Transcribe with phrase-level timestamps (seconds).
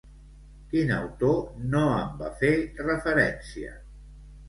[0.71, 1.37] Quin autor
[1.75, 2.53] no en va fer
[2.91, 3.81] referència?